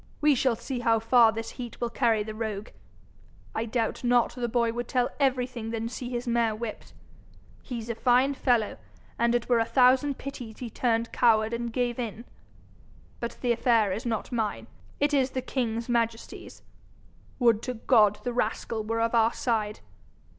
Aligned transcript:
We 0.19 0.33
shall 0.33 0.55
see 0.55 0.79
how 0.79 0.97
far 0.97 1.31
this 1.31 1.51
heat 1.61 1.79
will 1.79 1.91
carry 1.91 2.23
the 2.23 2.33
rogue! 2.33 2.69
I 3.53 3.65
doubt 3.65 4.03
not 4.03 4.33
the 4.33 4.47
boy 4.47 4.73
would 4.73 4.87
tell 4.87 5.11
everything 5.19 5.69
than 5.69 5.87
see 5.89 6.09
his 6.09 6.27
mare 6.27 6.55
whipped. 6.55 6.95
He's 7.61 7.87
a 7.87 7.93
fine 7.93 8.33
fellow, 8.33 8.79
and 9.19 9.35
it 9.35 9.47
were 9.47 9.59
a 9.59 9.63
thousand 9.65 10.17
pities 10.17 10.57
he 10.57 10.71
turned 10.71 11.11
coward 11.13 11.53
and 11.53 11.71
gave 11.71 11.99
in. 11.99 12.25
But 13.19 13.37
the 13.41 13.51
affair 13.51 13.91
is 13.91 14.03
not 14.03 14.31
mine; 14.31 14.65
it 14.99 15.13
is 15.13 15.29
the 15.29 15.41
king's 15.43 15.87
majesty's. 15.87 16.63
Would 17.37 17.61
to 17.61 17.75
God 17.75 18.21
the 18.23 18.33
rascal 18.33 18.83
were 18.83 19.01
of 19.01 19.13
our 19.13 19.33
side! 19.33 19.81